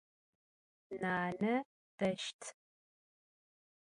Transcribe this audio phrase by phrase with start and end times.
[1.01, 1.53] Nane
[1.97, 2.41] deşt.